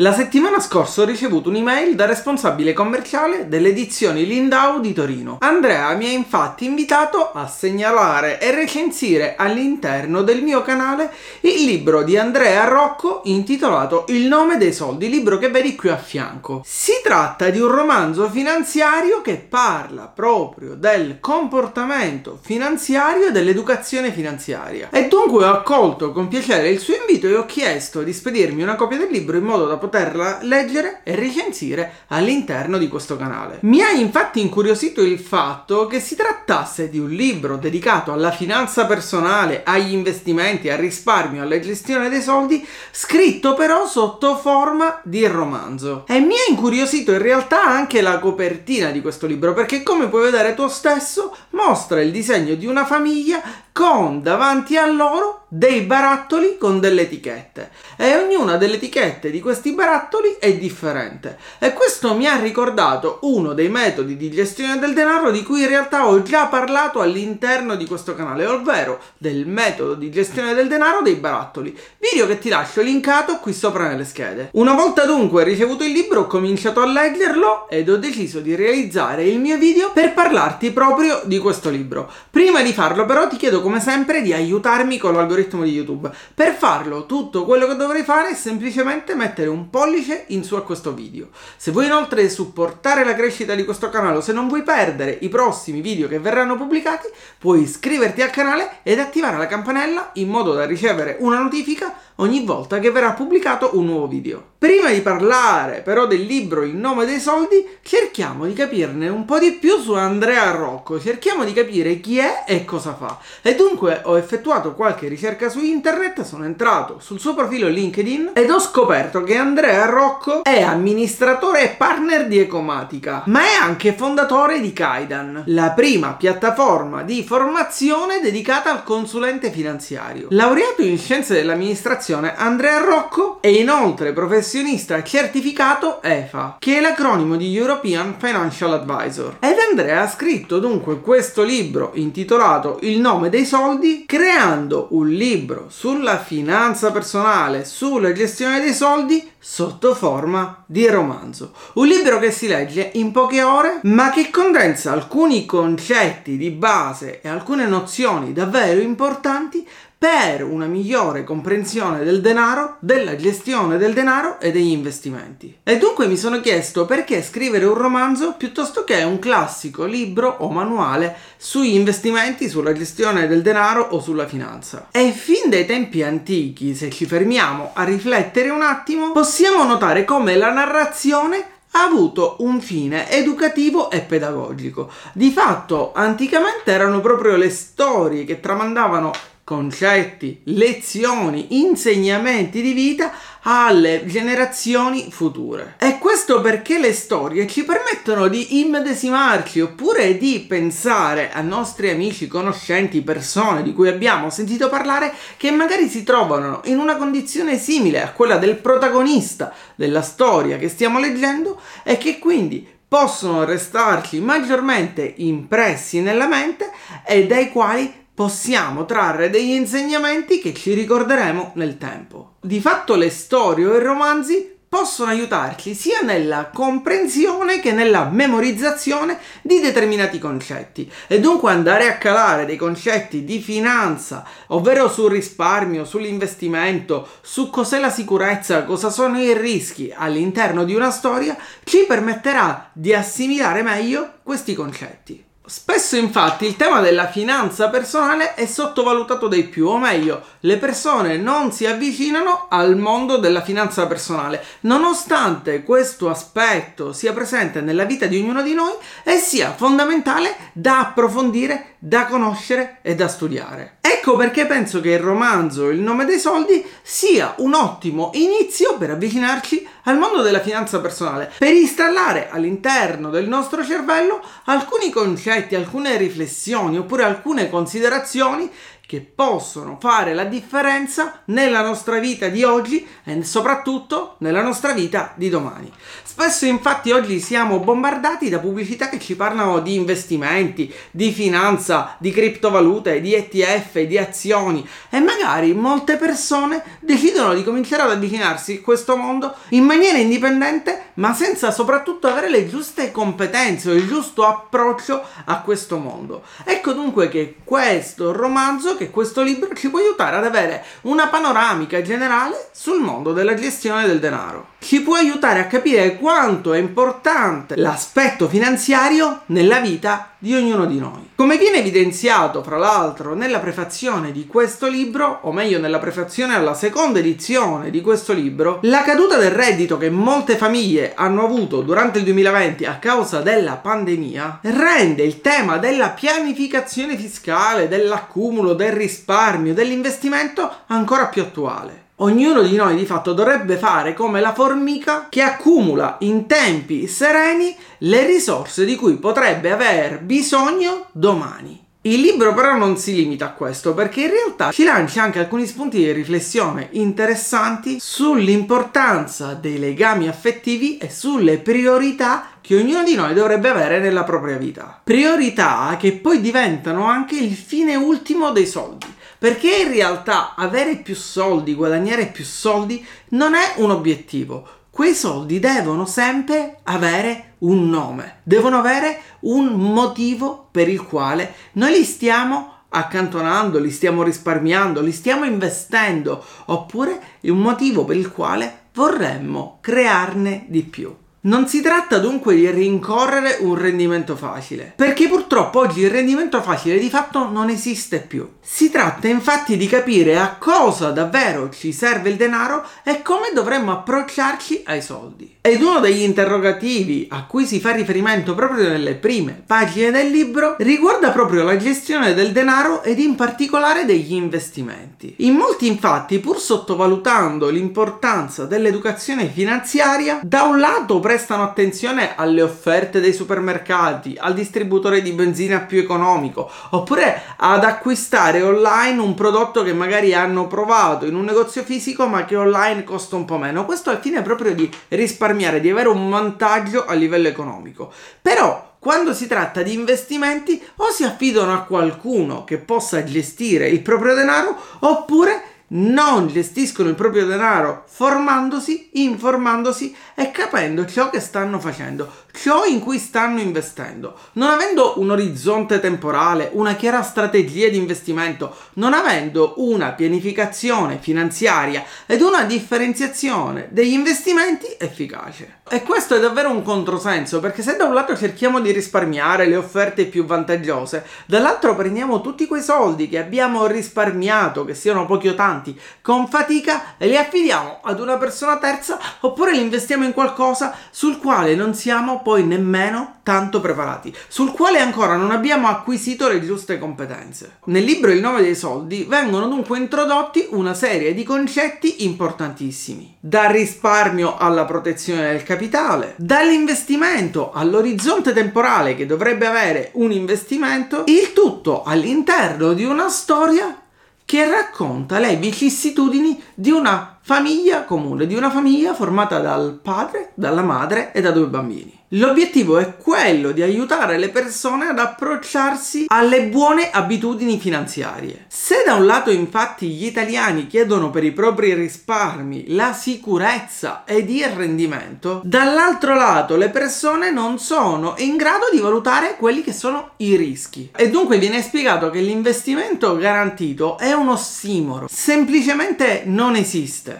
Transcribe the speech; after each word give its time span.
La 0.00 0.12
settimana 0.12 0.60
scorsa 0.60 1.00
ho 1.00 1.04
ricevuto 1.06 1.48
un'email 1.48 1.94
da 1.94 2.04
responsabile 2.04 2.74
commerciale 2.74 3.48
delle 3.48 3.70
edizioni 3.70 4.26
Lindau 4.26 4.78
di 4.78 4.92
Torino. 4.92 5.38
Andrea 5.40 5.94
mi 5.94 6.06
ha 6.06 6.10
infatti 6.10 6.66
invitato 6.66 7.30
a 7.32 7.46
segnalare 7.46 8.38
e 8.38 8.54
recensire 8.54 9.36
all'interno 9.38 10.20
del 10.20 10.42
mio 10.42 10.60
canale 10.60 11.10
il 11.40 11.64
libro 11.64 12.02
di 12.02 12.18
Andrea 12.18 12.66
Rocco 12.66 13.22
intitolato 13.24 14.04
Il 14.08 14.26
nome 14.26 14.58
dei 14.58 14.74
soldi, 14.74 15.08
libro 15.08 15.38
che 15.38 15.48
vedi 15.48 15.74
qui 15.74 15.88
a 15.88 15.96
fianco. 15.96 16.60
Si 16.62 16.92
tratta 17.02 17.48
di 17.48 17.58
un 17.58 17.68
romanzo 17.68 18.28
finanziario 18.28 19.22
che 19.22 19.36
parla 19.36 20.12
proprio 20.14 20.74
del 20.74 21.20
comportamento 21.20 22.38
finanziario 22.42 23.28
e 23.28 23.32
dell'educazione 23.32 24.12
finanziaria. 24.12 24.90
E 24.90 25.08
dunque 25.08 25.46
ho 25.46 25.50
accolto 25.50 26.12
con 26.12 26.28
piacere 26.28 26.68
il 26.68 26.80
suo 26.80 26.96
invito 26.96 27.28
e 27.28 27.34
ho 27.34 27.46
chiesto 27.46 28.02
di 28.02 28.12
spedirmi 28.12 28.62
una 28.62 28.74
copia 28.74 28.98
del 28.98 29.08
libro 29.10 29.38
in 29.38 29.44
modo 29.44 29.64
da 29.64 29.84
poterla 29.86 30.40
leggere 30.42 31.00
e 31.04 31.14
recensire 31.14 32.04
all'interno 32.08 32.76
di 32.76 32.88
questo 32.88 33.16
canale. 33.16 33.58
Mi 33.62 33.82
ha 33.82 33.90
infatti 33.90 34.40
incuriosito 34.40 35.00
il 35.00 35.20
fatto 35.20 35.86
che 35.86 36.00
si 36.00 36.16
trattasse 36.16 36.90
di 36.90 36.98
un 36.98 37.08
libro 37.08 37.56
dedicato 37.56 38.12
alla 38.12 38.32
finanza 38.32 38.84
personale, 38.86 39.62
agli 39.64 39.92
investimenti, 39.92 40.68
al 40.68 40.78
risparmio, 40.78 41.42
alla 41.42 41.60
gestione 41.60 42.08
dei 42.08 42.20
soldi, 42.20 42.66
scritto 42.90 43.54
però 43.54 43.86
sotto 43.86 44.36
forma 44.36 45.00
di 45.04 45.24
romanzo. 45.26 46.04
E 46.08 46.18
mi 46.18 46.34
ha 46.34 46.50
incuriosito 46.50 47.12
in 47.12 47.22
realtà 47.22 47.64
anche 47.64 48.00
la 48.00 48.18
copertina 48.18 48.90
di 48.90 49.00
questo 49.00 49.26
libro, 49.26 49.54
perché 49.54 49.84
come 49.84 50.08
puoi 50.08 50.24
vedere 50.24 50.54
tu 50.54 50.66
stesso, 50.66 51.34
mostra 51.56 52.02
il 52.02 52.12
disegno 52.12 52.54
di 52.54 52.66
una 52.66 52.84
famiglia 52.84 53.42
con 53.72 54.22
davanti 54.22 54.76
a 54.76 54.86
loro 54.86 55.44
dei 55.48 55.82
barattoli 55.82 56.56
con 56.58 56.80
delle 56.80 57.02
etichette. 57.02 57.70
E 57.96 58.16
ognuna 58.16 58.56
delle 58.56 58.76
etichette 58.76 59.30
di 59.30 59.40
questi 59.40 59.72
barattoli 59.72 60.36
è 60.38 60.54
differente. 60.54 61.38
E 61.58 61.72
questo 61.72 62.14
mi 62.14 62.26
ha 62.26 62.36
ricordato 62.36 63.18
uno 63.22 63.52
dei 63.52 63.68
metodi 63.68 64.16
di 64.16 64.30
gestione 64.30 64.78
del 64.78 64.94
denaro 64.94 65.30
di 65.30 65.42
cui 65.42 65.60
in 65.60 65.68
realtà 65.68 66.08
ho 66.08 66.22
già 66.22 66.46
parlato 66.46 67.00
all'interno 67.00 67.76
di 67.76 67.86
questo 67.86 68.14
canale 68.14 68.46
ovvero 68.46 68.98
del 69.18 69.46
metodo 69.46 69.94
di 69.94 70.10
gestione 70.10 70.54
del 70.54 70.68
denaro 70.68 71.02
dei 71.02 71.14
barattoli. 71.14 71.78
Video 71.98 72.26
che 72.26 72.38
ti 72.38 72.48
lascio 72.48 72.80
linkato 72.80 73.38
qui 73.38 73.52
sopra 73.52 73.88
nelle 73.88 74.04
schede. 74.04 74.48
Una 74.52 74.74
volta 74.74 75.04
dunque 75.04 75.44
ricevuto 75.44 75.84
il 75.84 75.92
libro 75.92 76.20
ho 76.20 76.26
cominciato 76.26 76.80
a 76.80 76.86
leggerlo 76.86 77.68
ed 77.68 77.88
ho 77.88 77.96
deciso 77.96 78.40
di 78.40 78.54
realizzare 78.54 79.24
il 79.24 79.38
mio 79.38 79.58
video 79.58 79.92
per 79.92 80.12
parlarti 80.12 80.70
proprio 80.70 81.20
di 81.24 81.38
questo 81.46 81.70
libro 81.70 82.10
prima 82.28 82.60
di 82.60 82.72
farlo 82.72 83.04
però 83.04 83.28
ti 83.28 83.36
chiedo 83.36 83.62
come 83.62 83.78
sempre 83.78 84.20
di 84.20 84.32
aiutarmi 84.32 84.98
con 84.98 85.14
l'algoritmo 85.14 85.62
di 85.62 85.70
YouTube. 85.70 86.10
Per 86.34 86.54
farlo, 86.54 87.06
tutto 87.06 87.44
quello 87.44 87.68
che 87.68 87.76
dovrei 87.76 88.02
fare 88.02 88.30
è 88.30 88.34
semplicemente 88.34 89.14
mettere 89.14 89.48
un 89.48 89.70
pollice 89.70 90.24
in 90.28 90.42
su 90.42 90.56
a 90.56 90.64
questo 90.64 90.92
video. 90.92 91.28
Se 91.56 91.70
vuoi 91.70 91.86
inoltre 91.86 92.28
supportare 92.28 93.04
la 93.04 93.14
crescita 93.14 93.54
di 93.54 93.64
questo 93.64 93.90
canale 93.90 94.16
o 94.16 94.20
se 94.20 94.32
non 94.32 94.48
vuoi 94.48 94.62
perdere 94.62 95.18
i 95.20 95.28
prossimi 95.28 95.80
video 95.80 96.08
che 96.08 96.18
verranno 96.18 96.56
pubblicati, 96.56 97.06
puoi 97.38 97.62
iscriverti 97.62 98.22
al 98.22 98.30
canale 98.30 98.78
ed 98.82 98.98
attivare 98.98 99.36
la 99.36 99.46
campanella 99.46 100.10
in 100.14 100.28
modo 100.28 100.52
da 100.52 100.66
ricevere 100.66 101.16
una 101.20 101.38
notifica 101.38 101.94
ogni 102.16 102.44
volta 102.44 102.78
che 102.78 102.90
verrà 102.90 103.12
pubblicato 103.12 103.70
un 103.74 103.86
nuovo 103.86 104.06
video. 104.06 104.54
Prima 104.58 104.90
di 104.90 105.00
parlare 105.00 105.82
però 105.82 106.06
del 106.06 106.22
libro 106.22 106.62
Il 106.62 106.74
nome 106.74 107.04
dei 107.04 107.20
soldi, 107.20 107.66
cerchiamo 107.82 108.46
di 108.46 108.54
capirne 108.54 109.08
un 109.08 109.24
po' 109.26 109.38
di 109.38 109.52
più 109.52 109.78
su 109.78 109.92
Andrea 109.92 110.50
Rocco, 110.52 110.98
cerchiamo 110.98 111.44
di 111.44 111.52
capire 111.52 112.00
chi 112.00 112.18
è 112.18 112.44
e 112.46 112.64
cosa 112.64 112.94
fa. 112.94 113.18
E 113.42 113.54
dunque 113.54 114.00
ho 114.04 114.16
effettuato 114.16 114.74
qualche 114.74 115.08
ricerca 115.08 115.50
su 115.50 115.60
internet, 115.60 116.22
sono 116.22 116.44
entrato 116.44 116.98
sul 117.00 117.20
suo 117.20 117.34
profilo 117.34 117.68
LinkedIn 117.68 118.30
ed 118.34 118.50
ho 118.50 118.58
scoperto 118.58 119.22
che 119.22 119.36
Andrea 119.36 119.84
Rocco 119.84 120.42
è 120.42 120.62
amministratore 120.62 121.64
e 121.64 121.74
partner 121.76 122.26
di 122.26 122.38
Ecomatica, 122.38 123.24
ma 123.26 123.42
è 123.42 123.54
anche 123.60 123.92
fondatore 123.92 124.60
di 124.60 124.72
Kaidan, 124.72 125.44
la 125.46 125.72
prima 125.72 126.14
piattaforma 126.14 127.02
di 127.02 127.22
formazione 127.22 128.20
dedicata 128.20 128.70
al 128.70 128.82
consulente 128.82 129.50
finanziario. 129.50 130.28
Laureato 130.30 130.82
in 130.82 130.96
scienze 130.96 131.34
dell'amministrazione 131.34 132.04
Fondazione 132.06 132.36
Andrea 132.36 132.78
Rocco 132.78 133.38
e 133.40 133.54
inoltre 133.54 134.12
professionista 134.12 135.02
certificato 135.02 136.00
EFA, 136.00 136.56
che 136.60 136.78
è 136.78 136.80
l'acronimo 136.80 137.34
di 137.34 137.56
European 137.56 138.14
Financial 138.16 138.72
Advisor. 138.72 139.38
Ed 139.40 139.56
Andrea 139.70 140.02
ha 140.02 140.08
scritto 140.08 140.60
dunque 140.60 141.00
questo 141.00 141.42
libro 141.42 141.90
intitolato 141.94 142.78
Il 142.82 143.00
nome 143.00 143.28
dei 143.28 143.44
soldi, 143.44 144.04
creando 144.06 144.86
un 144.90 145.08
libro 145.08 145.64
sulla 145.68 146.18
finanza 146.18 146.92
personale, 146.92 147.64
sulla 147.64 148.12
gestione 148.12 148.60
dei 148.60 148.72
soldi 148.72 149.28
sotto 149.48 149.94
forma 149.94 150.64
di 150.66 150.88
romanzo. 150.88 151.52
Un 151.74 151.86
libro 151.86 152.18
che 152.18 152.32
si 152.32 152.48
legge 152.48 152.90
in 152.94 153.12
poche 153.12 153.42
ore, 153.42 153.78
ma 153.82 154.10
che 154.10 154.30
condensa 154.30 154.90
alcuni 154.90 155.46
concetti 155.46 156.36
di 156.36 156.50
base 156.50 157.20
e 157.20 157.28
alcune 157.28 157.66
nozioni 157.66 158.32
davvero 158.32 158.80
importanti 158.80 159.64
per 159.98 160.44
una 160.44 160.66
migliore 160.66 161.24
comprensione 161.24 162.04
del 162.04 162.20
denaro, 162.20 162.76
della 162.80 163.16
gestione 163.16 163.78
del 163.78 163.94
denaro 163.94 164.38
e 164.38 164.52
degli 164.52 164.70
investimenti. 164.70 165.56
E 165.62 165.78
dunque 165.78 166.06
mi 166.06 166.18
sono 166.18 166.40
chiesto 166.40 166.84
perché 166.84 167.22
scrivere 167.22 167.64
un 167.64 167.74
romanzo 167.74 168.34
piuttosto 168.34 168.84
che 168.84 169.02
un 169.02 169.18
classico 169.18 169.84
libro 169.84 170.36
o 170.40 170.50
manuale 170.50 171.16
sugli 171.38 171.74
investimenti, 171.74 172.48
sulla 172.48 172.74
gestione 172.74 173.26
del 173.26 173.40
denaro 173.40 173.88
o 173.90 174.00
sulla 174.00 174.26
finanza. 174.26 174.88
E 174.90 175.12
fin 175.12 175.48
dai 175.48 175.64
tempi 175.64 176.02
antichi, 176.02 176.74
se 176.74 176.90
ci 176.90 177.06
fermiamo 177.06 177.70
a 177.72 177.84
riflettere 177.84 178.50
un 178.50 178.62
attimo, 178.62 179.12
possiamo 179.12 179.64
notare 179.64 180.04
come 180.04 180.36
la 180.36 180.52
narrazione 180.52 181.54
ha 181.70 181.84
avuto 181.84 182.36
un 182.40 182.60
fine 182.60 183.10
educativo 183.10 183.90
e 183.90 184.00
pedagogico. 184.00 184.90
Di 185.12 185.30
fatto, 185.30 185.92
anticamente 185.94 186.70
erano 186.70 187.00
proprio 187.00 187.36
le 187.36 187.50
storie 187.50 188.24
che 188.24 188.40
tramandavano 188.40 189.12
concetti, 189.46 190.40
lezioni, 190.46 191.60
insegnamenti 191.60 192.60
di 192.60 192.72
vita 192.72 193.12
alle 193.42 194.02
generazioni 194.04 195.12
future. 195.12 195.76
E 195.78 195.98
questo 195.98 196.40
perché 196.40 196.80
le 196.80 196.92
storie 196.92 197.46
ci 197.46 197.64
permettono 197.64 198.26
di 198.26 198.58
immedesimarci 198.58 199.60
oppure 199.60 200.18
di 200.18 200.44
pensare 200.48 201.30
a 201.30 201.42
nostri 201.42 201.90
amici, 201.90 202.26
conoscenti, 202.26 203.02
persone 203.02 203.62
di 203.62 203.72
cui 203.72 203.86
abbiamo 203.86 204.30
sentito 204.30 204.68
parlare 204.68 205.14
che 205.36 205.52
magari 205.52 205.88
si 205.88 206.02
trovano 206.02 206.62
in 206.64 206.78
una 206.78 206.96
condizione 206.96 207.56
simile 207.56 208.02
a 208.02 208.10
quella 208.10 208.38
del 208.38 208.56
protagonista 208.56 209.54
della 209.76 210.02
storia 210.02 210.56
che 210.56 210.68
stiamo 210.68 210.98
leggendo 210.98 211.60
e 211.84 211.98
che 211.98 212.18
quindi 212.18 212.66
possono 212.88 213.44
restarci 213.44 214.18
maggiormente 214.18 215.14
impressi 215.18 216.00
nella 216.00 216.26
mente 216.26 216.68
e 217.06 217.28
dai 217.28 217.50
quali 217.52 218.05
possiamo 218.16 218.86
trarre 218.86 219.28
degli 219.28 219.50
insegnamenti 219.50 220.38
che 220.38 220.54
ci 220.54 220.72
ricorderemo 220.72 221.52
nel 221.56 221.76
tempo. 221.76 222.36
Di 222.40 222.60
fatto 222.60 222.94
le 222.94 223.10
storie 223.10 223.66
o 223.66 223.76
i 223.76 223.82
romanzi 223.82 224.54
possono 224.66 225.10
aiutarci 225.10 225.74
sia 225.74 226.00
nella 226.00 226.50
comprensione 226.52 227.60
che 227.60 227.72
nella 227.72 228.08
memorizzazione 228.08 229.18
di 229.42 229.60
determinati 229.60 230.18
concetti 230.18 230.90
e 231.06 231.20
dunque 231.20 231.50
andare 231.50 231.88
a 231.88 231.98
calare 231.98 232.46
dei 232.46 232.56
concetti 232.56 233.22
di 233.22 233.38
finanza, 233.38 234.26
ovvero 234.48 234.88
sul 234.88 235.10
risparmio, 235.10 235.84
sull'investimento, 235.84 237.06
su 237.20 237.50
cos'è 237.50 237.78
la 237.78 237.90
sicurezza, 237.90 238.64
cosa 238.64 238.88
sono 238.88 239.20
i 239.20 239.36
rischi 239.36 239.92
all'interno 239.94 240.64
di 240.64 240.74
una 240.74 240.90
storia, 240.90 241.36
ci 241.64 241.84
permetterà 241.86 242.70
di 242.72 242.94
assimilare 242.94 243.62
meglio 243.62 244.14
questi 244.22 244.54
concetti. 244.54 245.25
Spesso 245.48 245.94
infatti 245.94 246.44
il 246.44 246.56
tema 246.56 246.80
della 246.80 247.06
finanza 247.06 247.68
personale 247.68 248.34
è 248.34 248.46
sottovalutato 248.46 249.28
dai 249.28 249.44
più, 249.44 249.68
o 249.68 249.78
meglio, 249.78 250.20
le 250.46 250.58
persone 250.58 251.16
non 251.16 251.50
si 251.50 251.66
avvicinano 251.66 252.46
al 252.48 252.76
mondo 252.76 253.16
della 253.16 253.42
finanza 253.42 253.88
personale, 253.88 254.42
nonostante 254.60 255.64
questo 255.64 256.08
aspetto 256.08 256.92
sia 256.92 257.12
presente 257.12 257.60
nella 257.60 257.84
vita 257.84 258.06
di 258.06 258.16
ognuno 258.16 258.42
di 258.42 258.54
noi 258.54 258.72
e 259.02 259.16
sia 259.16 259.52
fondamentale 259.52 260.36
da 260.52 260.78
approfondire, 260.78 261.74
da 261.80 262.06
conoscere 262.06 262.78
e 262.82 262.94
da 262.94 263.08
studiare. 263.08 263.78
Ecco 263.80 264.14
perché 264.14 264.46
penso 264.46 264.80
che 264.80 264.90
il 264.90 265.00
romanzo 265.00 265.68
Il 265.70 265.80
nome 265.80 266.04
dei 266.04 266.20
soldi 266.20 266.64
sia 266.80 267.34
un 267.38 267.54
ottimo 267.54 268.10
inizio 268.14 268.76
per 268.76 268.90
avvicinarci 268.90 269.66
al 269.84 269.98
mondo 269.98 270.22
della 270.22 270.40
finanza 270.40 270.80
personale, 270.80 271.32
per 271.36 271.52
installare 271.52 272.28
all'interno 272.30 273.10
del 273.10 273.26
nostro 273.26 273.64
cervello 273.64 274.20
alcuni 274.44 274.90
concetti, 274.90 275.56
alcune 275.56 275.96
riflessioni 275.96 276.78
oppure 276.78 277.02
alcune 277.02 277.50
considerazioni 277.50 278.48
che 278.86 279.00
possono 279.00 279.78
fare 279.80 280.14
la 280.14 280.24
differenza 280.24 281.22
nella 281.26 281.60
nostra 281.60 281.98
vita 281.98 282.28
di 282.28 282.44
oggi 282.44 282.86
e 283.02 283.24
soprattutto 283.24 284.14
nella 284.18 284.42
nostra 284.42 284.72
vita 284.72 285.12
di 285.16 285.28
domani. 285.28 285.70
Spesso 286.04 286.46
infatti 286.46 286.92
oggi 286.92 287.18
siamo 287.18 287.58
bombardati 287.58 288.28
da 288.28 288.38
pubblicità 288.38 288.88
che 288.88 289.00
ci 289.00 289.16
parlano 289.16 289.58
di 289.58 289.74
investimenti, 289.74 290.72
di 290.92 291.10
finanza, 291.10 291.96
di 291.98 292.12
criptovalute, 292.12 293.00
di 293.00 293.12
ETF, 293.14 293.80
di 293.80 293.98
azioni 293.98 294.66
e 294.88 295.00
magari 295.00 295.52
molte 295.52 295.96
persone 295.96 296.62
decidono 296.78 297.34
di 297.34 297.42
cominciare 297.42 297.82
ad 297.82 297.90
avvicinarsi 297.90 298.58
a 298.60 298.64
questo 298.64 298.96
mondo 298.96 299.34
in 299.48 299.64
maniera 299.64 299.98
indipendente 299.98 300.92
ma 300.94 301.12
senza 301.12 301.50
soprattutto 301.50 302.06
avere 302.06 302.30
le 302.30 302.48
giuste 302.48 302.92
competenze 302.92 303.70
o 303.70 303.74
il 303.74 303.86
giusto 303.86 304.24
approccio 304.24 305.02
a 305.24 305.40
questo 305.40 305.78
mondo. 305.78 306.22
Ecco 306.44 306.72
dunque 306.72 307.08
che 307.08 307.36
questo 307.44 308.12
romanzo 308.12 308.75
che 308.76 308.90
questo 308.90 309.22
libro 309.22 309.54
ci 309.54 309.68
può 309.68 309.78
aiutare 309.78 310.16
ad 310.16 310.24
avere 310.24 310.64
una 310.82 311.08
panoramica 311.08 311.82
generale 311.82 312.48
sul 312.52 312.80
mondo 312.80 313.12
della 313.12 313.34
gestione 313.34 313.86
del 313.86 313.98
denaro. 313.98 314.54
Ci 314.66 314.82
può 314.82 314.96
aiutare 314.96 315.38
a 315.38 315.46
capire 315.46 315.96
quanto 315.96 316.52
è 316.52 316.58
importante 316.58 317.54
l'aspetto 317.54 318.28
finanziario 318.28 319.20
nella 319.26 319.60
vita 319.60 320.14
di 320.18 320.34
ognuno 320.34 320.64
di 320.66 320.80
noi. 320.80 321.10
Come 321.14 321.38
viene 321.38 321.58
evidenziato, 321.58 322.42
fra 322.42 322.56
l'altro, 322.56 323.14
nella 323.14 323.38
prefazione 323.38 324.10
di 324.10 324.26
questo 324.26 324.66
libro, 324.66 325.20
o 325.22 325.30
meglio 325.30 325.60
nella 325.60 325.78
prefazione 325.78 326.34
alla 326.34 326.54
seconda 326.54 326.98
edizione 326.98 327.70
di 327.70 327.80
questo 327.80 328.12
libro, 328.12 328.58
la 328.62 328.82
caduta 328.82 329.16
del 329.16 329.30
reddito 329.30 329.78
che 329.78 329.88
molte 329.88 330.36
famiglie 330.36 330.94
hanno 330.96 331.22
avuto 331.22 331.60
durante 331.60 331.98
il 331.98 332.04
2020 332.04 332.64
a 332.64 332.78
causa 332.78 333.20
della 333.20 333.54
pandemia 333.54 334.40
rende 334.42 335.04
il 335.04 335.20
tema 335.20 335.58
della 335.58 335.90
pianificazione 335.90 336.96
fiscale, 336.96 337.68
dell'accumulo, 337.68 338.52
del 338.54 338.72
risparmio, 338.72 339.54
dell'investimento 339.54 340.52
ancora 340.66 341.06
più 341.06 341.22
attuale. 341.22 341.84
Ognuno 342.00 342.42
di 342.42 342.54
noi 342.56 342.76
di 342.76 342.84
fatto 342.84 343.14
dovrebbe 343.14 343.56
fare 343.56 343.94
come 343.94 344.20
la 344.20 344.34
formica 344.34 345.06
che 345.08 345.22
accumula 345.22 345.96
in 346.00 346.26
tempi 346.26 346.86
sereni 346.88 347.56
le 347.78 348.04
risorse 348.04 348.66
di 348.66 348.76
cui 348.76 348.96
potrebbe 348.96 349.50
aver 349.50 350.02
bisogno 350.02 350.88
domani. 350.92 351.64
Il 351.86 352.00
libro 352.00 352.34
però 352.34 352.54
non 352.54 352.76
si 352.76 352.94
limita 352.94 353.26
a 353.26 353.32
questo 353.32 353.72
perché 353.72 354.02
in 354.02 354.10
realtà 354.10 354.50
ci 354.50 354.64
lancia 354.64 355.02
anche 355.02 355.20
alcuni 355.20 355.46
spunti 355.46 355.78
di 355.78 355.90
riflessione 355.92 356.68
interessanti 356.72 357.78
sull'importanza 357.80 359.32
dei 359.32 359.58
legami 359.58 360.06
affettivi 360.06 360.76
e 360.76 360.90
sulle 360.90 361.38
priorità 361.38 362.26
che 362.42 362.56
ognuno 362.56 362.82
di 362.82 362.94
noi 362.94 363.14
dovrebbe 363.14 363.48
avere 363.48 363.78
nella 363.78 364.04
propria 364.04 364.36
vita. 364.36 364.82
Priorità 364.84 365.76
che 365.78 365.92
poi 365.92 366.20
diventano 366.20 366.84
anche 366.84 367.16
il 367.16 367.34
fine 367.34 367.74
ultimo 367.74 368.32
dei 368.32 368.46
soldi. 368.46 368.94
Perché 369.18 369.56
in 369.56 369.68
realtà 369.68 370.34
avere 370.34 370.76
più 370.76 370.94
soldi, 370.94 371.54
guadagnare 371.54 372.06
più 372.06 372.24
soldi 372.24 372.84
non 373.10 373.34
è 373.34 373.54
un 373.56 373.70
obiettivo. 373.70 374.46
Quei 374.70 374.94
soldi 374.94 375.38
devono 375.38 375.86
sempre 375.86 376.58
avere 376.64 377.36
un 377.38 377.68
nome, 377.70 378.20
devono 378.24 378.58
avere 378.58 379.00
un 379.20 379.46
motivo 379.46 380.48
per 380.50 380.68
il 380.68 380.82
quale 380.82 381.34
noi 381.52 381.72
li 381.72 381.84
stiamo 381.84 382.52
accantonando, 382.68 383.58
li 383.58 383.70
stiamo 383.70 384.02
risparmiando, 384.02 384.82
li 384.82 384.92
stiamo 384.92 385.24
investendo, 385.24 386.22
oppure 386.46 387.00
un 387.22 387.38
motivo 387.38 387.86
per 387.86 387.96
il 387.96 388.12
quale 388.12 388.64
vorremmo 388.74 389.58
crearne 389.62 390.44
di 390.48 390.62
più. 390.62 390.94
Non 391.26 391.48
si 391.48 391.60
tratta 391.60 391.98
dunque 391.98 392.36
di 392.36 392.48
rincorrere 392.48 393.38
un 393.40 393.56
rendimento 393.56 394.14
facile, 394.14 394.72
perché 394.76 395.08
purtroppo 395.08 395.58
oggi 395.58 395.80
il 395.80 395.90
rendimento 395.90 396.40
facile 396.40 396.78
di 396.78 396.88
fatto 396.88 397.28
non 397.28 397.48
esiste 397.48 397.98
più. 397.98 398.34
Si 398.40 398.70
tratta 398.70 399.08
infatti 399.08 399.56
di 399.56 399.66
capire 399.66 400.20
a 400.20 400.36
cosa 400.38 400.92
davvero 400.92 401.50
ci 401.50 401.72
serve 401.72 402.10
il 402.10 402.16
denaro 402.16 402.64
e 402.84 403.02
come 403.02 403.32
dovremmo 403.34 403.72
approcciarci 403.72 404.62
ai 404.66 404.80
soldi. 404.80 405.38
Ed 405.40 405.62
uno 405.62 405.80
degli 405.80 406.02
interrogativi 406.02 407.08
a 407.10 407.24
cui 407.24 407.44
si 407.44 407.58
fa 407.58 407.72
riferimento 407.72 408.36
proprio 408.36 408.68
nelle 408.68 408.94
prime 408.94 409.42
pagine 409.44 409.90
del 409.90 410.10
libro 410.10 410.54
riguarda 410.58 411.10
proprio 411.10 411.42
la 411.42 411.56
gestione 411.56 412.14
del 412.14 412.30
denaro 412.30 412.84
ed 412.84 413.00
in 413.00 413.16
particolare 413.16 413.84
degli 413.84 414.14
investimenti. 414.14 415.14
In 415.18 415.34
molti 415.34 415.66
infatti, 415.66 416.20
pur 416.20 416.38
sottovalutando 416.38 417.48
l'importanza 417.48 418.44
dell'educazione 418.44 419.26
finanziaria, 419.26 420.20
da 420.22 420.44
un 420.44 420.60
lato 420.60 421.00
prestano 421.16 421.44
attenzione 421.44 422.14
alle 422.14 422.42
offerte 422.42 423.00
dei 423.00 423.14
supermercati, 423.14 424.18
al 424.20 424.34
distributore 424.34 425.00
di 425.00 425.12
benzina 425.12 425.60
più 425.60 425.78
economico, 425.78 426.50
oppure 426.70 427.22
ad 427.38 427.64
acquistare 427.64 428.42
online 428.42 429.00
un 429.00 429.14
prodotto 429.14 429.62
che 429.62 429.72
magari 429.72 430.12
hanno 430.12 430.46
provato 430.46 431.06
in 431.06 431.14
un 431.14 431.24
negozio 431.24 431.62
fisico 431.62 432.06
ma 432.06 432.26
che 432.26 432.36
online 432.36 432.84
costa 432.84 433.16
un 433.16 433.24
po' 433.24 433.38
meno. 433.38 433.64
Questo 433.64 433.88
al 433.88 434.00
fine 434.00 434.20
proprio 434.20 434.54
di 434.54 434.70
risparmiare, 434.88 435.60
di 435.60 435.70
avere 435.70 435.88
un 435.88 436.10
vantaggio 436.10 436.84
a 436.84 436.92
livello 436.92 437.28
economico. 437.28 437.90
Però 438.20 438.74
quando 438.78 439.14
si 439.14 439.26
tratta 439.26 439.62
di 439.62 439.72
investimenti 439.72 440.62
o 440.76 440.90
si 440.90 441.02
affidano 441.02 441.54
a 441.54 441.62
qualcuno 441.62 442.44
che 442.44 442.58
possa 442.58 443.02
gestire 443.04 443.68
il 443.68 443.80
proprio 443.80 444.14
denaro 444.14 444.54
oppure 444.80 445.55
non 445.68 446.28
gestiscono 446.28 446.88
il 446.88 446.94
proprio 446.94 447.26
denaro 447.26 447.84
formandosi, 447.86 448.90
informandosi 448.94 449.94
e 450.14 450.30
capendo 450.30 450.86
ciò 450.86 451.10
che 451.10 451.20
stanno 451.20 451.58
facendo, 451.58 452.10
ciò 452.36 452.66
in 452.66 452.80
cui 452.80 452.98
stanno 452.98 453.40
investendo, 453.40 454.14
non 454.32 454.50
avendo 454.50 455.00
un 455.00 455.10
orizzonte 455.10 455.80
temporale, 455.80 456.50
una 456.52 456.74
chiara 456.74 457.02
strategia 457.02 457.68
di 457.68 457.78
investimento, 457.78 458.54
non 458.74 458.92
avendo 458.92 459.54
una 459.56 459.92
pianificazione 459.92 460.98
finanziaria 461.00 461.82
ed 462.04 462.20
una 462.20 462.44
differenziazione 462.44 463.68
degli 463.70 463.92
investimenti 463.92 464.66
efficace. 464.78 465.60
E 465.68 465.82
questo 465.82 466.14
è 466.14 466.20
davvero 466.20 466.50
un 466.50 466.62
controsenso, 466.62 467.40
perché 467.40 467.62
se 467.62 467.74
da 467.74 467.86
un 467.86 467.94
lato 467.94 468.16
cerchiamo 468.16 468.60
di 468.60 468.70
risparmiare 468.70 469.46
le 469.46 469.56
offerte 469.56 470.04
più 470.04 470.24
vantaggiose, 470.24 471.04
dall'altro 471.26 471.74
prendiamo 471.74 472.20
tutti 472.20 472.46
quei 472.46 472.62
soldi 472.62 473.08
che 473.08 473.18
abbiamo 473.18 473.66
risparmiato, 473.66 474.64
che 474.64 474.74
siano 474.74 475.06
pochi 475.06 475.28
o 475.28 475.34
tanti, 475.34 475.76
con 476.02 476.28
fatica 476.28 476.94
e 476.98 477.08
li 477.08 477.16
affidiamo 477.16 477.80
ad 477.82 477.98
una 477.98 478.16
persona 478.16 478.58
terza 478.58 478.98
oppure 479.20 479.52
li 479.52 479.62
investiamo 479.62 480.04
in 480.04 480.12
qualcosa 480.12 480.72
sul 480.90 481.18
quale 481.18 481.56
non 481.56 481.74
siamo 481.74 482.22
poi 482.26 482.44
nemmeno 482.44 483.18
tanto 483.22 483.60
preparati, 483.60 484.12
sul 484.26 484.50
quale 484.50 484.80
ancora 484.80 485.14
non 485.14 485.30
abbiamo 485.30 485.68
acquisito 485.68 486.26
le 486.26 486.44
giuste 486.44 486.76
competenze. 486.76 487.58
Nel 487.66 487.84
libro 487.84 488.10
Il 488.10 488.18
nome 488.18 488.42
dei 488.42 488.56
soldi 488.56 489.06
vengono 489.08 489.46
dunque 489.46 489.78
introdotti 489.78 490.48
una 490.50 490.74
serie 490.74 491.14
di 491.14 491.22
concetti 491.22 492.04
importantissimi, 492.04 493.16
dal 493.20 493.52
risparmio 493.52 494.36
alla 494.38 494.64
protezione 494.64 495.30
del 495.30 495.44
capitale, 495.44 496.14
dall'investimento 496.16 497.52
all'orizzonte 497.52 498.32
temporale 498.32 498.96
che 498.96 499.06
dovrebbe 499.06 499.46
avere 499.46 499.90
un 499.92 500.10
investimento, 500.10 501.04
il 501.06 501.32
tutto 501.32 501.84
all'interno 501.84 502.72
di 502.72 502.82
una 502.82 503.08
storia 503.08 503.82
che 504.24 504.50
racconta 504.50 505.20
le 505.20 505.36
vicissitudini 505.36 506.42
di 506.52 506.72
una 506.72 507.15
famiglia 507.26 507.82
comune, 507.82 508.28
di 508.28 508.36
una 508.36 508.52
famiglia 508.52 508.94
formata 508.94 509.40
dal 509.40 509.80
padre, 509.82 510.30
dalla 510.34 510.62
madre 510.62 511.10
e 511.12 511.20
da 511.20 511.32
due 511.32 511.48
bambini. 511.48 512.04
L'obiettivo 512.10 512.78
è 512.78 512.96
quello 512.96 513.50
di 513.50 513.62
aiutare 513.62 514.16
le 514.16 514.28
persone 514.28 514.86
ad 514.86 515.00
approcciarsi 515.00 516.04
alle 516.06 516.44
buone 516.44 516.92
abitudini 516.92 517.58
finanziarie. 517.58 518.44
Se 518.46 518.84
da 518.86 518.94
un 518.94 519.06
lato 519.06 519.32
infatti 519.32 519.88
gli 519.88 520.06
italiani 520.06 520.68
chiedono 520.68 521.10
per 521.10 521.24
i 521.24 521.32
propri 521.32 521.74
risparmi 521.74 522.66
la 522.68 522.92
sicurezza 522.92 524.04
ed 524.06 524.30
il 524.30 524.46
rendimento, 524.46 525.40
dall'altro 525.42 526.14
lato 526.14 526.54
le 526.54 526.68
persone 526.68 527.32
non 527.32 527.58
sono 527.58 528.14
in 528.18 528.36
grado 528.36 528.66
di 528.70 528.78
valutare 528.78 529.34
quelli 529.36 529.62
che 529.62 529.72
sono 529.72 530.10
i 530.18 530.36
rischi. 530.36 530.90
E 530.94 531.10
dunque 531.10 531.38
viene 531.38 531.60
spiegato 531.60 532.10
che 532.10 532.20
l'investimento 532.20 533.16
garantito 533.16 533.98
è 533.98 534.12
un 534.12 534.28
ossimoro, 534.28 535.08
semplicemente 535.10 536.22
non 536.24 536.54
esiste 536.54 537.15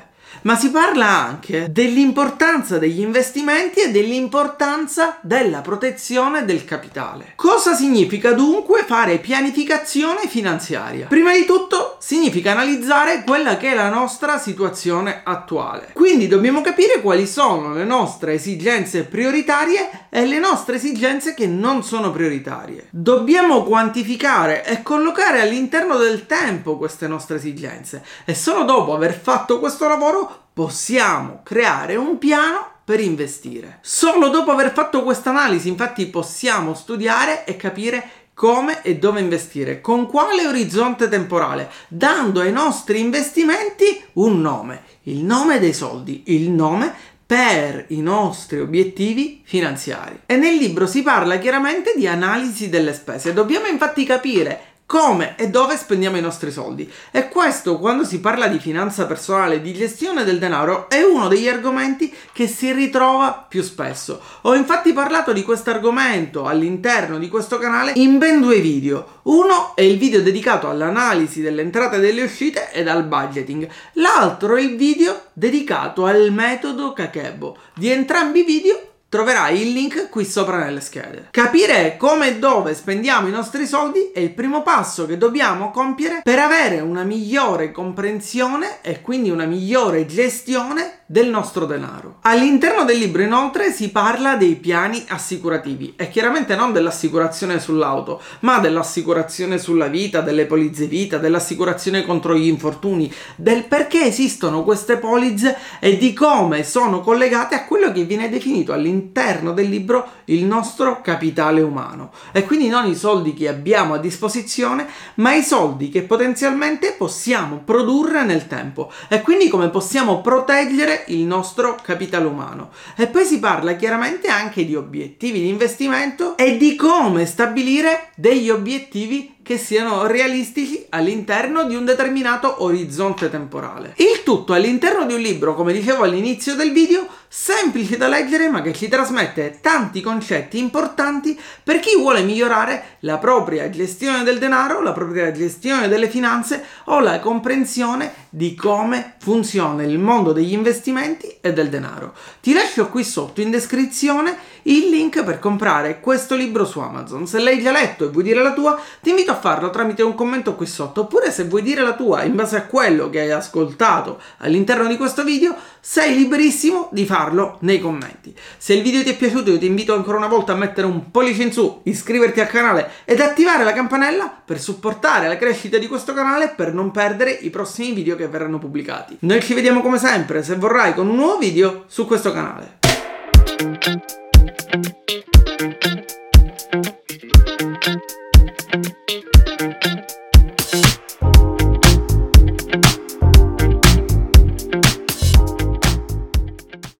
ma 0.46 0.54
si 0.54 0.70
parla 0.70 1.08
anche 1.08 1.66
dell'importanza 1.70 2.78
degli 2.78 3.00
investimenti 3.00 3.80
e 3.80 3.90
dell'importanza 3.90 5.18
della 5.20 5.60
protezione 5.60 6.44
del 6.44 6.64
capitale. 6.64 7.32
Cosa 7.34 7.74
significa 7.74 8.32
dunque 8.32 8.84
fare 8.86 9.18
pianificazione 9.18 10.28
finanziaria? 10.28 11.08
Prima 11.08 11.32
di 11.32 11.44
tutto 11.44 11.96
significa 11.98 12.52
analizzare 12.52 13.24
quella 13.26 13.56
che 13.56 13.72
è 13.72 13.74
la 13.74 13.88
nostra 13.88 14.38
situazione 14.38 15.22
attuale. 15.24 15.90
Quindi 15.92 16.28
dobbiamo 16.28 16.60
capire 16.60 17.00
quali 17.00 17.26
sono 17.26 17.74
le 17.74 17.84
nostre 17.84 18.34
esigenze 18.34 19.02
prioritarie 19.02 20.06
e 20.08 20.26
le 20.26 20.38
nostre 20.38 20.76
esigenze 20.76 21.34
che 21.34 21.48
non 21.48 21.82
sono 21.82 22.12
prioritarie. 22.12 22.86
Dobbiamo 22.90 23.64
quantificare 23.64 24.64
e 24.64 24.82
collocare 24.84 25.40
all'interno 25.40 25.96
del 25.96 26.24
tempo 26.26 26.76
queste 26.76 27.08
nostre 27.08 27.36
esigenze 27.36 28.04
e 28.24 28.32
solo 28.32 28.62
dopo 28.62 28.94
aver 28.94 29.18
fatto 29.18 29.58
questo 29.58 29.88
lavoro 29.88 30.34
possiamo 30.52 31.40
creare 31.42 31.96
un 31.96 32.18
piano 32.18 32.74
per 32.84 33.00
investire. 33.00 33.78
Solo 33.82 34.28
dopo 34.28 34.52
aver 34.52 34.72
fatto 34.72 35.02
questa 35.02 35.30
analisi, 35.30 35.68
infatti, 35.68 36.06
possiamo 36.06 36.74
studiare 36.74 37.44
e 37.44 37.56
capire 37.56 38.10
come 38.32 38.82
e 38.82 38.96
dove 38.96 39.20
investire, 39.20 39.80
con 39.80 40.06
quale 40.06 40.46
orizzonte 40.46 41.08
temporale, 41.08 41.70
dando 41.88 42.40
ai 42.40 42.52
nostri 42.52 43.00
investimenti 43.00 44.02
un 44.14 44.40
nome, 44.40 44.82
il 45.04 45.24
nome 45.24 45.58
dei 45.58 45.72
soldi, 45.72 46.24
il 46.26 46.50
nome 46.50 46.92
per 47.26 47.86
i 47.88 48.00
nostri 48.00 48.60
obiettivi 48.60 49.40
finanziari. 49.42 50.20
E 50.26 50.36
nel 50.36 50.54
libro 50.54 50.86
si 50.86 51.02
parla 51.02 51.38
chiaramente 51.38 51.94
di 51.96 52.06
analisi 52.06 52.68
delle 52.68 52.94
spese. 52.94 53.32
Dobbiamo 53.32 53.66
infatti 53.66 54.04
capire 54.04 54.75
come 54.86 55.34
e 55.36 55.50
dove 55.50 55.76
spendiamo 55.76 56.16
i 56.16 56.22
nostri 56.22 56.52
soldi. 56.52 56.90
E 57.10 57.28
questo, 57.28 57.78
quando 57.78 58.04
si 58.04 58.20
parla 58.20 58.46
di 58.46 58.60
finanza 58.60 59.06
personale, 59.06 59.60
di 59.60 59.74
gestione 59.74 60.24
del 60.24 60.38
denaro, 60.38 60.88
è 60.88 61.02
uno 61.02 61.26
degli 61.28 61.48
argomenti 61.48 62.14
che 62.32 62.46
si 62.46 62.72
ritrova 62.72 63.46
più 63.48 63.62
spesso. 63.62 64.20
Ho 64.42 64.54
infatti 64.54 64.92
parlato 64.92 65.32
di 65.32 65.42
questo 65.42 65.70
argomento 65.70 66.46
all'interno 66.46 67.18
di 67.18 67.28
questo 67.28 67.58
canale 67.58 67.92
in 67.96 68.18
ben 68.18 68.40
due 68.40 68.60
video. 68.60 69.20
Uno 69.24 69.74
è 69.74 69.82
il 69.82 69.98
video 69.98 70.22
dedicato 70.22 70.70
all'analisi 70.70 71.42
delle 71.42 71.62
entrate 71.62 71.96
e 71.96 72.00
delle 72.00 72.22
uscite 72.22 72.70
ed 72.70 72.86
al 72.86 73.04
budgeting. 73.04 73.68
L'altro 73.94 74.54
è 74.54 74.60
il 74.60 74.76
video 74.76 75.22
dedicato 75.32 76.06
al 76.06 76.30
metodo 76.30 76.92
Kakebo. 76.92 77.56
Di 77.74 77.90
entrambi 77.90 78.40
i 78.40 78.44
video 78.44 78.94
troverai 79.16 79.62
il 79.62 79.72
link 79.72 80.10
qui 80.10 80.26
sopra 80.26 80.58
nelle 80.58 80.82
schede. 80.82 81.28
Capire 81.30 81.96
come 81.96 82.28
e 82.28 82.38
dove 82.38 82.74
spendiamo 82.74 83.28
i 83.28 83.30
nostri 83.30 83.66
soldi 83.66 84.10
è 84.12 84.20
il 84.20 84.34
primo 84.34 84.62
passo 84.62 85.06
che 85.06 85.16
dobbiamo 85.16 85.70
compiere 85.70 86.20
per 86.22 86.38
avere 86.38 86.80
una 86.80 87.02
migliore 87.02 87.72
comprensione 87.72 88.82
e 88.82 89.00
quindi 89.00 89.30
una 89.30 89.46
migliore 89.46 90.04
gestione 90.04 91.04
del 91.08 91.28
nostro 91.28 91.66
denaro. 91.66 92.16
All'interno 92.22 92.84
del 92.84 92.98
libro 92.98 93.22
inoltre 93.22 93.70
si 93.70 93.90
parla 93.90 94.34
dei 94.34 94.56
piani 94.56 95.04
assicurativi 95.06 95.94
e 95.96 96.08
chiaramente 96.08 96.56
non 96.56 96.72
dell'assicurazione 96.72 97.60
sull'auto, 97.60 98.20
ma 98.40 98.58
dell'assicurazione 98.58 99.58
sulla 99.58 99.86
vita, 99.86 100.20
delle 100.20 100.46
polizze 100.46 100.86
vita, 100.86 101.18
dell'assicurazione 101.18 102.04
contro 102.04 102.34
gli 102.34 102.48
infortuni, 102.48 103.12
del 103.36 103.64
perché 103.64 104.06
esistono 104.06 104.64
queste 104.64 104.96
polizze 104.96 105.56
e 105.78 105.96
di 105.96 106.12
come 106.12 106.64
sono 106.64 107.00
collegate 107.00 107.54
a 107.54 107.66
quello 107.66 107.92
che 107.92 108.02
viene 108.02 108.28
definito 108.28 108.72
all'interno 108.72 109.52
del 109.52 109.68
libro 109.68 110.08
il 110.24 110.44
nostro 110.44 111.00
capitale 111.02 111.60
umano. 111.60 112.10
E 112.32 112.44
quindi 112.44 112.66
non 112.66 112.86
i 112.86 112.96
soldi 112.96 113.32
che 113.32 113.46
abbiamo 113.46 113.94
a 113.94 113.98
disposizione, 113.98 114.88
ma 115.16 115.34
i 115.34 115.42
soldi 115.44 115.88
che 115.88 116.02
potenzialmente 116.02 116.94
possiamo 116.98 117.62
produrre 117.64 118.24
nel 118.24 118.48
tempo 118.48 118.90
e 119.08 119.20
quindi 119.22 119.48
come 119.48 119.68
possiamo 119.68 120.20
proteggere 120.20 120.95
il 121.08 121.24
nostro 121.24 121.78
capitale 121.82 122.26
umano. 122.26 122.70
E 122.96 123.06
poi 123.06 123.24
si 123.24 123.38
parla 123.38 123.76
chiaramente 123.76 124.28
anche 124.28 124.64
di 124.64 124.74
obiettivi 124.74 125.40
di 125.40 125.48
investimento 125.48 126.36
e 126.36 126.56
di 126.56 126.76
come 126.76 127.26
stabilire 127.26 128.10
degli 128.16 128.50
obiettivi 128.50 129.36
che 129.46 129.58
siano 129.58 130.08
realistici 130.08 130.86
all'interno 130.88 131.62
di 131.66 131.76
un 131.76 131.84
determinato 131.84 132.64
orizzonte 132.64 133.30
temporale. 133.30 133.94
Il 133.98 134.24
tutto 134.24 134.54
all'interno 134.54 135.06
di 135.06 135.14
un 135.14 135.20
libro, 135.20 135.54
come 135.54 135.72
dicevo 135.72 136.02
all'inizio 136.02 136.56
del 136.56 136.72
video, 136.72 137.06
semplice 137.28 137.96
da 137.96 138.08
leggere 138.08 138.48
ma 138.48 138.60
che 138.60 138.72
ci 138.72 138.88
trasmette 138.88 139.58
tanti 139.60 140.00
concetti 140.00 140.58
importanti 140.58 141.38
per 141.62 141.78
chi 141.78 141.96
vuole 141.96 142.22
migliorare 142.22 142.96
la 143.00 143.18
propria 143.18 143.70
gestione 143.70 144.24
del 144.24 144.38
denaro, 144.38 144.82
la 144.82 144.92
propria 144.92 145.30
gestione 145.30 145.86
delle 145.86 146.08
finanze 146.08 146.64
o 146.86 146.98
la 146.98 147.20
comprensione 147.20 148.25
di 148.36 148.54
come 148.54 149.14
funziona 149.16 149.82
il 149.82 149.98
mondo 149.98 150.32
degli 150.32 150.52
investimenti 150.52 151.38
e 151.40 151.54
del 151.54 151.70
denaro. 151.70 152.12
Ti 152.42 152.52
lascio 152.52 152.90
qui 152.90 153.02
sotto 153.02 153.40
in 153.40 153.48
descrizione 153.48 154.36
il 154.64 154.90
link 154.90 155.24
per 155.24 155.38
comprare 155.38 156.00
questo 156.00 156.34
libro 156.34 156.66
su 156.66 156.80
Amazon. 156.80 157.26
Se 157.26 157.38
l'hai 157.38 157.62
già 157.62 157.72
letto 157.72 158.04
e 158.04 158.08
vuoi 158.08 158.24
dire 158.24 158.42
la 158.42 158.52
tua, 158.52 158.78
ti 159.00 159.08
invito 159.08 159.30
a 159.30 159.36
farlo 159.36 159.70
tramite 159.70 160.02
un 160.02 160.14
commento 160.14 160.54
qui 160.54 160.66
sotto. 160.66 161.02
Oppure 161.02 161.32
se 161.32 161.44
vuoi 161.44 161.62
dire 161.62 161.80
la 161.80 161.94
tua 161.94 162.24
in 162.24 162.34
base 162.34 162.56
a 162.58 162.66
quello 162.66 163.08
che 163.08 163.20
hai 163.20 163.30
ascoltato 163.30 164.20
all'interno 164.38 164.86
di 164.86 164.98
questo 164.98 165.24
video, 165.24 165.56
sei 165.88 166.16
liberissimo 166.16 166.88
di 166.90 167.06
farlo 167.06 167.58
nei 167.60 167.78
commenti. 167.78 168.34
Se 168.58 168.74
il 168.74 168.82
video 168.82 169.04
ti 169.04 169.10
è 169.10 169.16
piaciuto, 169.16 169.52
io 169.52 169.58
ti 169.58 169.66
invito 169.66 169.94
ancora 169.94 170.16
una 170.16 170.26
volta 170.26 170.52
a 170.52 170.56
mettere 170.56 170.84
un 170.84 171.12
pollice 171.12 171.44
in 171.44 171.52
su, 171.52 171.80
iscriverti 171.84 172.40
al 172.40 172.48
canale 172.48 172.90
ed 173.04 173.20
attivare 173.20 173.62
la 173.62 173.72
campanella 173.72 174.42
per 174.44 174.58
supportare 174.60 175.28
la 175.28 175.36
crescita 175.36 175.78
di 175.78 175.86
questo 175.86 176.12
canale 176.12 176.52
per 176.56 176.74
non 176.74 176.90
perdere 176.90 177.30
i 177.30 177.50
prossimi 177.50 177.92
video 177.92 178.16
che 178.16 178.26
verranno 178.26 178.58
pubblicati. 178.58 179.18
Noi 179.20 179.40
ci 179.40 179.54
vediamo 179.54 179.80
come 179.80 179.98
sempre, 179.98 180.42
se 180.42 180.56
vorrai, 180.56 180.92
con 180.92 181.08
un 181.08 181.14
nuovo 181.14 181.38
video 181.38 181.84
su 181.86 182.04
questo 182.04 182.32
canale. 182.32 182.78